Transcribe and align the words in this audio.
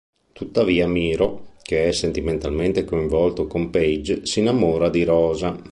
Tuttavia, 0.33 0.87
Miro, 0.87 1.49
che 1.61 1.89
è 1.89 1.91
sentimentalmente 1.91 2.85
coinvolto 2.85 3.45
con 3.45 3.69
Page, 3.69 4.25
si 4.25 4.39
innamora 4.39 4.89
di 4.89 5.03
Rosa. 5.03 5.55